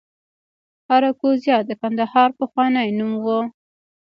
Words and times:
اراکوزیا 0.95 1.57
د 1.65 1.71
کندهار 1.81 2.29
پخوانی 2.39 2.87
نوم 2.97 3.13
و 3.23 3.25